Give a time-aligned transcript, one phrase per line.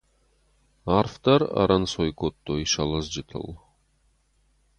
[0.97, 3.47] Арфдӕр ӕрӕнцой кодтой сӕ лӕдзджытыл.